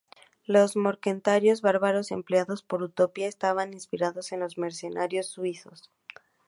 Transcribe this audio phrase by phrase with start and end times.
[0.47, 5.91] Los mercenarios bárbaros empleados por Utopía estaban inspirados en los mercenarios suizos.